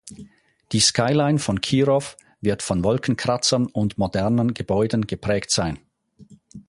Die 0.71 0.79
Skyline 0.79 1.37
von 1.37 1.61
Kirov 1.61 2.17
wird 2.39 2.63
von 2.63 2.83
Wolkenkratzern 2.83 3.67
und 3.67 3.99
modernen 3.99 4.55
Gebäuden 4.55 5.05
geprägt 5.05 5.51
sein. 5.51 5.77